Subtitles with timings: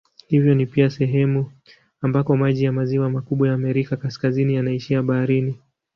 [0.27, 1.51] Hivyo ni pia sehemu
[2.01, 5.59] ambako maji ya maziwa makubwa ya Amerika Kaskazini yanaishia baharini.